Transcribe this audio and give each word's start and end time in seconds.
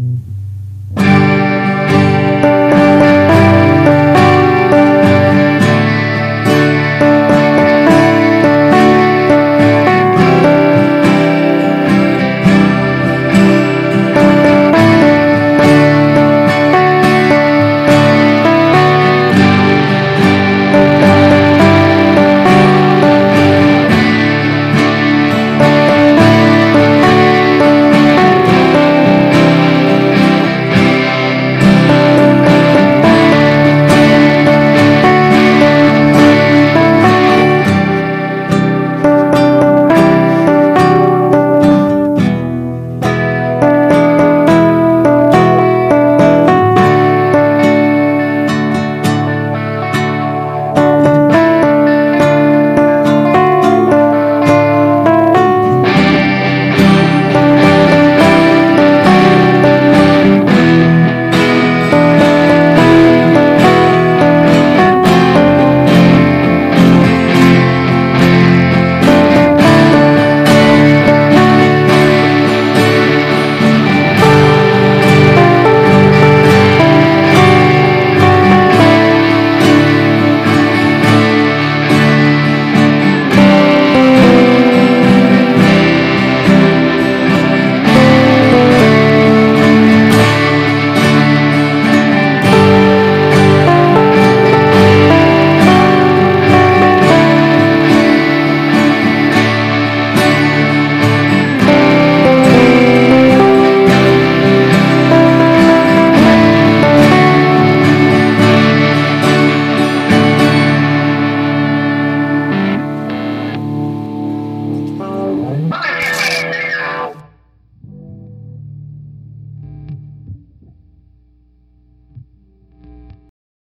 Mm-hmm. 0.00 0.39